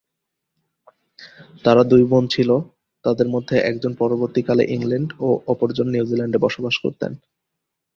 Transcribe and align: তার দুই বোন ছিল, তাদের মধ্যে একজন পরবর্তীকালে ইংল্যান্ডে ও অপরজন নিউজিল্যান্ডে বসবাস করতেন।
তার 1.65 1.77
দুই 1.83 2.03
বোন 2.03 2.23
ছিল, 2.27 2.49
তাদের 3.05 3.27
মধ্যে 3.29 3.55
একজন 3.61 3.91
পরবর্তীকালে 3.93 4.63
ইংল্যান্ডে 4.75 5.15
ও 5.19 5.29
অপরজন 5.47 5.87
নিউজিল্যান্ডে 5.91 6.37
বসবাস 6.45 6.75
করতেন। 6.83 7.11